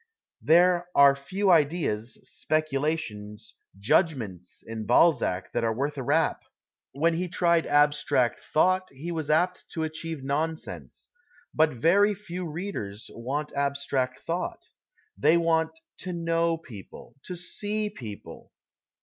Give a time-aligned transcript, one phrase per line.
[0.41, 2.17] There are few ideas,
[2.49, 6.41] specu lations, judgments in Balzac that are worth a rap;
[6.91, 11.11] when he tried abstract thought he was apt to achieve nonsense.
[11.53, 14.69] But very few readers want abstract thought.
[15.19, 18.51] They want" to know people,"" to see people."